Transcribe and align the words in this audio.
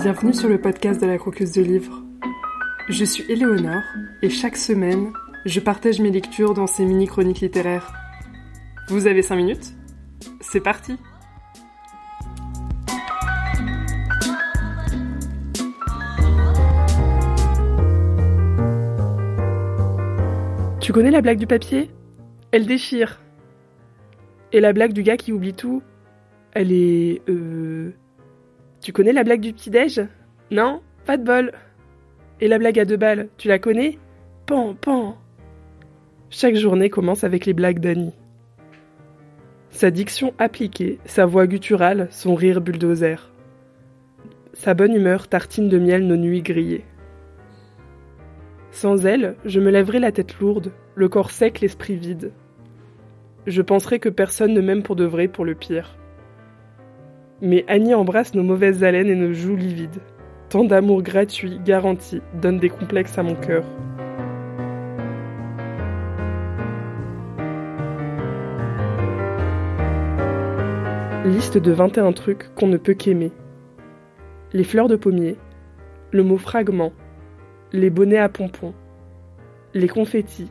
Bienvenue 0.00 0.32
sur 0.32 0.48
le 0.48 0.60
podcast 0.60 1.00
de 1.00 1.06
la 1.06 1.18
croqueuse 1.18 1.50
de 1.50 1.62
livres. 1.62 2.04
Je 2.88 3.04
suis 3.04 3.24
Éléonore 3.28 3.82
et 4.22 4.30
chaque 4.30 4.56
semaine, 4.56 5.12
je 5.44 5.58
partage 5.58 5.98
mes 5.98 6.12
lectures 6.12 6.54
dans 6.54 6.68
ces 6.68 6.84
mini-chroniques 6.84 7.40
littéraires. 7.40 7.92
Vous 8.88 9.08
avez 9.08 9.22
5 9.22 9.34
minutes? 9.34 9.74
C'est 10.40 10.60
parti 10.60 10.96
Tu 20.80 20.92
connais 20.92 21.10
la 21.10 21.22
blague 21.22 21.38
du 21.38 21.48
papier? 21.48 21.90
Elle 22.52 22.66
déchire. 22.66 23.20
Et 24.52 24.60
la 24.60 24.72
blague 24.72 24.92
du 24.92 25.02
gars 25.02 25.16
qui 25.16 25.32
oublie 25.32 25.54
tout 25.54 25.82
Elle 26.54 26.70
est... 26.70 27.20
Euh... 27.28 27.67
Tu 28.88 28.92
connais 28.94 29.12
la 29.12 29.22
blague 29.22 29.42
du 29.42 29.52
petit-déj? 29.52 30.06
Non? 30.50 30.80
Pas 31.04 31.18
de 31.18 31.22
bol. 31.22 31.52
Et 32.40 32.48
la 32.48 32.56
blague 32.56 32.78
à 32.78 32.86
deux 32.86 32.96
balles, 32.96 33.28
tu 33.36 33.46
la 33.46 33.58
connais? 33.58 33.98
Pan, 34.46 34.74
pan. 34.74 35.18
Chaque 36.30 36.54
journée 36.54 36.88
commence 36.88 37.22
avec 37.22 37.44
les 37.44 37.52
blagues 37.52 37.80
d'Annie. 37.80 38.14
Sa 39.68 39.90
diction 39.90 40.32
appliquée, 40.38 41.00
sa 41.04 41.26
voix 41.26 41.46
gutturale, 41.46 42.08
son 42.10 42.34
rire 42.34 42.62
bulldozer. 42.62 43.30
Sa 44.54 44.72
bonne 44.72 44.94
humeur 44.94 45.28
tartine 45.28 45.68
de 45.68 45.78
miel 45.78 46.06
nos 46.06 46.16
nuits 46.16 46.40
grillées. 46.40 46.86
Sans 48.70 49.04
elle, 49.04 49.36
je 49.44 49.60
me 49.60 49.70
lèverais 49.70 50.00
la 50.00 50.12
tête 50.12 50.38
lourde, 50.40 50.72
le 50.94 51.10
corps 51.10 51.30
sec, 51.30 51.60
l'esprit 51.60 51.96
vide. 51.96 52.32
Je 53.46 53.60
penserais 53.60 53.98
que 53.98 54.08
personne 54.08 54.54
ne 54.54 54.62
m'aime 54.62 54.82
pour 54.82 54.96
de 54.96 55.04
vrai 55.04 55.28
pour 55.28 55.44
le 55.44 55.54
pire. 55.54 55.97
Mais 57.40 57.64
Annie 57.68 57.94
embrasse 57.94 58.34
nos 58.34 58.42
mauvaises 58.42 58.82
haleines 58.82 59.08
et 59.08 59.14
nos 59.14 59.32
joues 59.32 59.54
livides. 59.54 60.00
Tant 60.48 60.64
d'amour 60.64 61.02
gratuit, 61.02 61.60
garanti, 61.64 62.20
donne 62.34 62.58
des 62.58 62.68
complexes 62.68 63.16
à 63.16 63.22
mon 63.22 63.36
cœur. 63.36 63.64
Liste 71.24 71.58
de 71.58 71.70
21 71.70 72.12
trucs 72.12 72.52
qu'on 72.56 72.66
ne 72.66 72.76
peut 72.76 72.94
qu'aimer. 72.94 73.30
Les 74.52 74.64
fleurs 74.64 74.88
de 74.88 74.96
pommier, 74.96 75.36
le 76.10 76.24
mot 76.24 76.38
fragment, 76.38 76.92
les 77.72 77.90
bonnets 77.90 78.18
à 78.18 78.28
pompons, 78.28 78.74
les 79.74 79.88
confettis, 79.88 80.50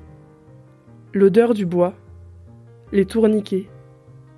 l'odeur 1.14 1.54
du 1.54 1.66
bois, 1.66 1.96
les 2.94 3.06
tourniquets, 3.06 3.68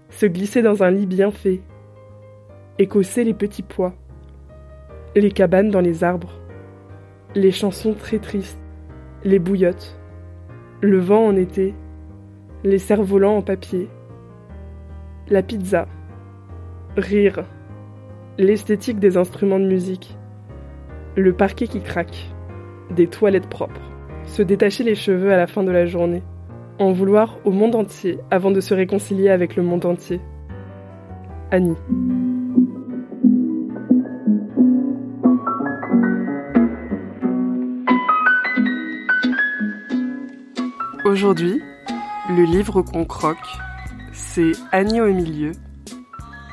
se 0.10 0.26
glisser 0.26 0.62
dans 0.62 0.82
un 0.82 0.90
lit 0.90 1.06
bien 1.06 1.30
fait, 1.30 1.62
écosser 2.80 3.26
les 3.26 3.34
petits 3.34 3.62
pois, 3.62 3.94
les 5.14 5.32
cabanes 5.32 5.70
dans 5.70 5.82
les 5.82 6.06
arbres, 6.06 6.40
les 7.36 7.52
chansons 7.52 7.94
très 7.94 8.20
tristes, 8.20 8.60
les 9.26 9.38
bouillottes, 9.38 10.00
le 10.80 10.98
vent 10.98 11.26
en 11.26 11.36
été, 11.36 11.76
les 12.64 12.80
cerfs-volants 12.80 13.36
en 13.36 13.42
papier, 13.42 13.90
la 15.30 15.44
pizza, 15.44 15.88
rire, 16.96 17.44
l'esthétique 18.38 19.00
des 19.00 19.18
instruments 19.18 19.60
de 19.60 19.68
musique, 19.68 20.18
le 21.18 21.34
parquet 21.34 21.68
qui 21.68 21.82
craque, 21.82 22.30
des 22.92 23.08
toilettes 23.08 23.50
propres, 23.50 23.92
se 24.24 24.42
détacher 24.42 24.86
les 24.86 24.96
cheveux 24.96 25.34
à 25.34 25.38
la 25.38 25.48
fin 25.48 25.64
de 25.64 25.72
la 25.72 25.86
journée, 25.86 26.24
en 26.80 26.94
vouloir 26.94 27.40
au 27.44 27.52
monde 27.52 27.76
entier 27.76 28.20
avant 28.32 28.52
de 28.52 28.62
se 28.62 28.74
réconcilier 28.74 29.30
avec 29.30 29.58
le 29.58 29.64
monde 29.64 29.86
entier. 29.86 30.22
Annie. 31.52 31.76
Aujourd'hui, 41.22 41.62
le 42.30 42.44
livre 42.46 42.82
qu'on 42.82 43.04
croque, 43.04 43.46
c'est 44.14 44.54
Annie 44.72 45.02
au 45.02 45.14
milieu, 45.14 45.52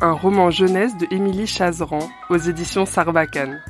un 0.01 0.11
roman 0.11 0.51
jeunesse 0.51 0.97
de 0.99 1.07
Émilie 1.15 1.47
Chazeran 1.47 2.01
aux 2.31 2.37
éditions 2.37 2.85
Sarbacane. 2.85 3.63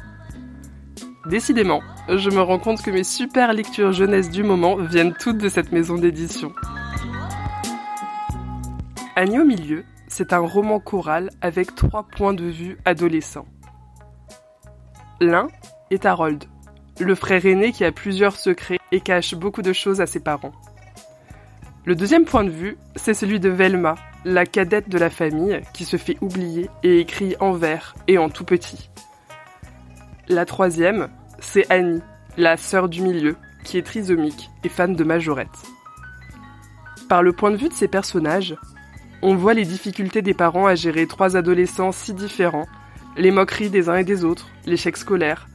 Décidément, 1.26 1.82
je 2.08 2.30
me 2.30 2.40
rends 2.40 2.58
compte 2.58 2.80
que 2.80 2.90
mes 2.90 3.04
super 3.04 3.52
lectures 3.52 3.92
jeunesse 3.92 4.30
du 4.30 4.42
moment 4.42 4.76
viennent 4.76 5.12
toutes 5.12 5.36
de 5.36 5.50
cette 5.50 5.70
maison 5.70 5.96
d'édition. 5.96 6.54
Annie 9.16 9.38
au 9.38 9.44
milieu, 9.44 9.84
c'est 10.08 10.32
un 10.32 10.38
roman 10.38 10.80
choral 10.80 11.28
avec 11.42 11.74
trois 11.74 12.04
points 12.04 12.32
de 12.32 12.46
vue 12.46 12.78
adolescents. 12.86 13.48
L'un 15.20 15.48
est 15.90 16.06
Harold, 16.06 16.44
le 16.98 17.14
frère 17.14 17.44
aîné 17.44 17.72
qui 17.72 17.84
a 17.84 17.92
plusieurs 17.92 18.36
secrets 18.36 18.78
et 18.92 19.00
cache 19.00 19.34
beaucoup 19.34 19.60
de 19.60 19.74
choses 19.74 20.00
à 20.00 20.06
ses 20.06 20.20
parents. 20.20 20.52
Le 21.86 21.94
deuxième 21.94 22.24
point 22.24 22.42
de 22.42 22.50
vue, 22.50 22.76
c'est 22.96 23.14
celui 23.14 23.38
de 23.38 23.48
Velma, 23.48 23.94
la 24.24 24.44
cadette 24.44 24.88
de 24.88 24.98
la 24.98 25.08
famille 25.08 25.60
qui 25.72 25.84
se 25.84 25.96
fait 25.96 26.18
oublier 26.20 26.68
et 26.82 26.98
écrit 26.98 27.36
en 27.38 27.52
vert 27.52 27.94
et 28.08 28.18
en 28.18 28.28
tout 28.28 28.42
petit. 28.42 28.90
La 30.26 30.44
troisième, 30.46 31.06
c'est 31.38 31.70
Annie, 31.70 32.02
la 32.36 32.56
sœur 32.56 32.88
du 32.88 33.02
milieu, 33.02 33.36
qui 33.62 33.78
est 33.78 33.86
trisomique 33.86 34.50
et 34.64 34.68
fan 34.68 34.96
de 34.96 35.04
majorette. 35.04 35.46
Par 37.08 37.22
le 37.22 37.32
point 37.32 37.52
de 37.52 37.56
vue 37.56 37.68
de 37.68 37.74
ces 37.74 37.86
personnages, 37.86 38.56
on 39.22 39.36
voit 39.36 39.54
les 39.54 39.64
difficultés 39.64 40.22
des 40.22 40.34
parents 40.34 40.66
à 40.66 40.74
gérer 40.74 41.06
trois 41.06 41.36
adolescents 41.36 41.92
si 41.92 42.14
différents, 42.14 42.66
les 43.16 43.30
moqueries 43.30 43.70
des 43.70 43.88
uns 43.88 43.98
et 43.98 44.04
des 44.04 44.24
autres, 44.24 44.48
l'échec 44.66 44.96
scolaire, 44.96 45.46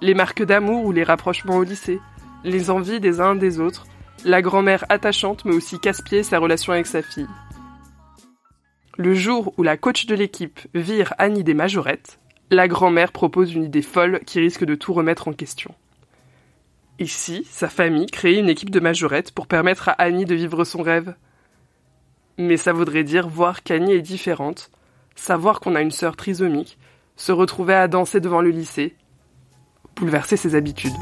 les 0.00 0.14
marques 0.14 0.44
d'amour 0.44 0.84
ou 0.84 0.92
les 0.92 1.02
rapprochements 1.02 1.56
au 1.56 1.64
lycée, 1.64 1.98
les 2.44 2.70
envies 2.70 3.00
des 3.00 3.20
uns 3.20 3.34
des 3.34 3.58
autres, 3.58 3.86
la 4.24 4.42
grand-mère 4.42 4.84
attachante 4.88 5.44
mais 5.44 5.54
aussi 5.54 5.78
casse-pied 5.78 6.22
sa 6.22 6.38
relation 6.38 6.72
avec 6.72 6.86
sa 6.86 7.02
fille. 7.02 7.28
Le 8.96 9.14
jour 9.14 9.52
où 9.56 9.62
la 9.62 9.76
coach 9.76 10.06
de 10.06 10.14
l'équipe 10.14 10.60
vire 10.72 11.14
Annie 11.18 11.42
des 11.42 11.54
majorettes, 11.54 12.20
la 12.50 12.68
grand-mère 12.68 13.10
propose 13.10 13.52
une 13.52 13.64
idée 13.64 13.82
folle 13.82 14.20
qui 14.24 14.38
risque 14.38 14.64
de 14.64 14.76
tout 14.76 14.92
remettre 14.92 15.28
en 15.28 15.32
question. 15.32 15.74
Ici, 17.00 17.44
sa 17.50 17.68
famille 17.68 18.06
crée 18.06 18.38
une 18.38 18.48
équipe 18.48 18.70
de 18.70 18.78
majorettes 18.78 19.32
pour 19.32 19.48
permettre 19.48 19.88
à 19.88 19.92
Annie 19.92 20.26
de 20.26 20.34
vivre 20.34 20.62
son 20.64 20.82
rêve. 20.82 21.16
Mais 22.38 22.56
ça 22.56 22.72
voudrait 22.72 23.02
dire 23.02 23.28
voir 23.28 23.64
qu'Annie 23.64 23.94
est 23.94 24.00
différente, 24.00 24.70
savoir 25.16 25.58
qu'on 25.58 25.74
a 25.74 25.80
une 25.80 25.90
sœur 25.90 26.14
trisomique, 26.14 26.78
se 27.16 27.32
retrouver 27.32 27.74
à 27.74 27.88
danser 27.88 28.20
devant 28.20 28.42
le 28.42 28.50
lycée, 28.50 28.94
bouleverser 29.96 30.36
ses 30.36 30.54
habitudes. 30.54 30.92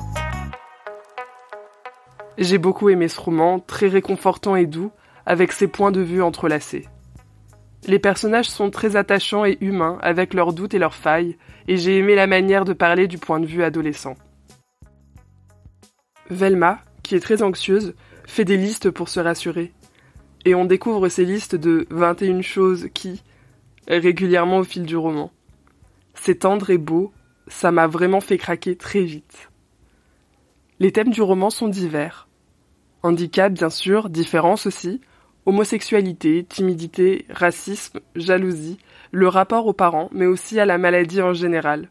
J'ai 2.38 2.58
beaucoup 2.58 2.88
aimé 2.88 3.08
ce 3.08 3.20
roman, 3.20 3.60
très 3.60 3.88
réconfortant 3.88 4.56
et 4.56 4.66
doux, 4.66 4.90
avec 5.26 5.52
ses 5.52 5.68
points 5.68 5.92
de 5.92 6.00
vue 6.00 6.22
entrelacés. 6.22 6.88
Les 7.86 7.98
personnages 7.98 8.48
sont 8.48 8.70
très 8.70 8.96
attachants 8.96 9.44
et 9.44 9.58
humains, 9.60 9.98
avec 10.02 10.34
leurs 10.34 10.52
doutes 10.52 10.72
et 10.74 10.78
leurs 10.78 10.94
failles, 10.94 11.36
et 11.68 11.76
j'ai 11.76 11.98
aimé 11.98 12.14
la 12.14 12.26
manière 12.26 12.64
de 12.64 12.72
parler 12.72 13.06
du 13.06 13.18
point 13.18 13.40
de 13.40 13.46
vue 13.46 13.62
adolescent. 13.62 14.14
Velma, 16.30 16.78
qui 17.02 17.16
est 17.16 17.20
très 17.20 17.42
anxieuse, 17.42 17.94
fait 18.26 18.44
des 18.44 18.56
listes 18.56 18.90
pour 18.90 19.08
se 19.08 19.20
rassurer. 19.20 19.72
Et 20.44 20.54
on 20.54 20.64
découvre 20.64 21.08
ces 21.08 21.24
listes 21.24 21.56
de 21.56 21.86
21 21.90 22.40
choses 22.40 22.88
qui, 22.94 23.22
régulièrement 23.88 24.58
au 24.58 24.64
fil 24.64 24.84
du 24.84 24.96
roman. 24.96 25.30
C'est 26.14 26.40
tendre 26.40 26.70
et 26.70 26.78
beau, 26.78 27.12
ça 27.48 27.72
m'a 27.72 27.86
vraiment 27.86 28.20
fait 28.20 28.38
craquer 28.38 28.76
très 28.76 29.02
vite. 29.02 29.51
Les 30.80 30.92
thèmes 30.92 31.10
du 31.10 31.22
roman 31.22 31.50
sont 31.50 31.68
divers. 31.68 32.28
Handicap, 33.02 33.52
bien 33.52 33.70
sûr, 33.70 34.08
différence 34.08 34.66
aussi, 34.66 35.00
homosexualité, 35.46 36.44
timidité, 36.44 37.26
racisme, 37.30 38.00
jalousie, 38.14 38.78
le 39.10 39.28
rapport 39.28 39.66
aux 39.66 39.72
parents, 39.72 40.08
mais 40.12 40.26
aussi 40.26 40.58
à 40.60 40.66
la 40.66 40.78
maladie 40.78 41.20
en 41.20 41.34
général. 41.34 41.90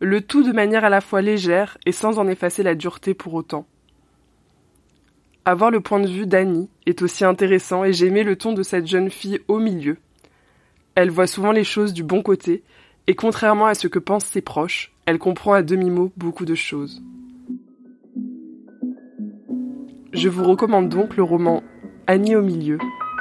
Le 0.00 0.20
tout 0.20 0.42
de 0.42 0.52
manière 0.52 0.84
à 0.84 0.90
la 0.90 1.00
fois 1.00 1.22
légère 1.22 1.78
et 1.86 1.92
sans 1.92 2.18
en 2.18 2.28
effacer 2.28 2.62
la 2.62 2.74
dureté 2.74 3.14
pour 3.14 3.34
autant. 3.34 3.66
Avoir 5.44 5.70
le 5.70 5.80
point 5.80 6.00
de 6.00 6.08
vue 6.08 6.26
d'Annie 6.26 6.68
est 6.86 7.02
aussi 7.02 7.24
intéressant 7.24 7.84
et 7.84 7.92
j'ai 7.92 8.06
aimé 8.06 8.24
le 8.24 8.36
ton 8.36 8.52
de 8.52 8.62
cette 8.62 8.86
jeune 8.86 9.10
fille 9.10 9.40
au 9.48 9.58
milieu. 9.58 9.96
Elle 10.94 11.10
voit 11.10 11.26
souvent 11.26 11.52
les 11.52 11.64
choses 11.64 11.92
du 11.92 12.02
bon 12.02 12.22
côté 12.22 12.62
et 13.06 13.14
contrairement 13.14 13.66
à 13.66 13.74
ce 13.74 13.88
que 13.88 13.98
pensent 13.98 14.26
ses 14.26 14.42
proches, 14.42 14.92
elle 15.06 15.18
comprend 15.18 15.52
à 15.52 15.62
demi-mot 15.62 16.12
beaucoup 16.16 16.44
de 16.44 16.54
choses. 16.54 17.02
Je 20.12 20.28
vous 20.28 20.44
recommande 20.44 20.88
donc 20.88 21.16
le 21.16 21.22
roman 21.22 21.62
Annie 22.08 22.34
au 22.34 22.42
milieu, 22.42 22.78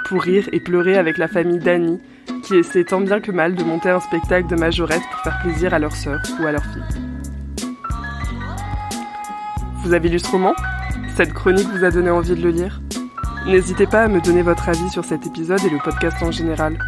pour 0.08 0.24
rire 0.24 0.50
et 0.52 0.60
pleurer 0.60 0.98
avec 0.98 1.20
la 1.20 1.28
famille 1.28 1.60
d'Annie, 1.60 2.00
qui 2.44 2.56
essaie 2.56 2.84
tant 2.84 3.00
bien 3.00 3.20
que 3.20 3.32
mal 3.32 3.54
de 3.54 3.64
monter 3.64 3.90
un 3.90 4.00
spectacle 4.00 4.48
de 4.48 4.56
majorette 4.56 5.04
pour 5.12 5.22
faire 5.22 5.40
plaisir 5.44 5.74
à 5.74 5.80
leur 5.80 5.96
sœur 5.96 6.20
ou 6.40 6.48
à 6.48 6.52
leur 6.52 6.64
fille. 6.64 6.82
Vous 9.84 9.94
avez 9.94 10.10
lu 10.10 10.18
ce 10.18 10.32
roman? 10.32 10.56
Cette 11.16 11.34
chronique 11.34 11.68
vous 11.68 11.84
a 11.84 11.92
donné 11.92 12.10
envie 12.10 12.36
de 12.36 12.42
le 12.42 12.50
lire? 12.50 12.82
N'hésitez 13.46 13.86
pas 13.86 14.04
à 14.04 14.08
me 14.08 14.20
donner 14.20 14.42
votre 14.42 14.68
avis 14.68 14.90
sur 14.90 15.06
cet 15.06 15.28
épisode 15.28 15.64
et 15.64 15.70
le 15.70 15.78
podcast 15.78 16.18
en 16.24 16.32
général. 16.32 16.80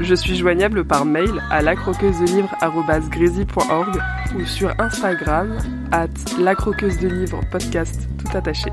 Je 0.00 0.14
suis 0.14 0.36
joignable 0.36 0.84
par 0.84 1.04
mail 1.04 1.32
à 1.50 1.62
lacroqueusedelivre.org 1.62 3.98
ou 4.36 4.44
sur 4.44 4.72
Instagram, 4.78 5.58
at 5.90 6.06
la 6.38 6.54
croqueuse 6.54 7.00
de 7.00 7.08
livres 7.08 7.40
podcast 7.50 8.08
tout 8.18 8.36
attaché. 8.36 8.70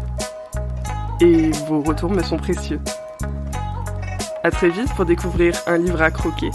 Et 1.21 1.51
vos 1.67 1.81
retours 1.81 2.11
me 2.11 2.21
sont 2.21 2.37
précieux. 2.37 2.81
À 4.43 4.51
très 4.51 4.69
vite 4.69 4.93
pour 4.95 5.05
découvrir 5.05 5.53
un 5.65 5.77
livre 5.77 6.01
à 6.01 6.11
croquer 6.11 6.51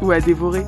ou 0.00 0.12
à 0.12 0.20
dévorer. 0.20 0.64